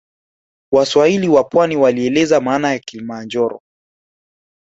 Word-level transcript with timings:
Waswahili 0.71 1.27
wa 1.29 1.43
pwani 1.43 1.77
walieleza 1.77 2.41
maana 2.41 2.71
ya 2.71 2.79
kilimanjoro 2.79 3.61